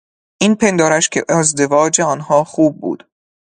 این 0.41 0.55
پندارش 0.55 1.09
که 1.09 1.23
ازدواج 1.29 2.01
آنها 2.01 2.43
خوب 2.43 2.81
بود... 2.81 3.03